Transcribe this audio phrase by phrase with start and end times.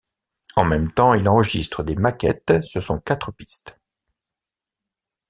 [0.55, 3.79] En même temps, il enregistre des maquettes sur son quatre pistes.